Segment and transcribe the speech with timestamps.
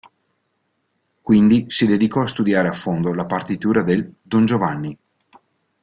[1.21, 4.97] Quindi si dedicò a studiare a fondo la partitura del "Don Giovanni".